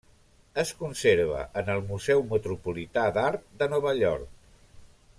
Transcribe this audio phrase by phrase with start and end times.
[0.61, 4.85] Es conserva en el Museu Metropolità d'Art de Nova York.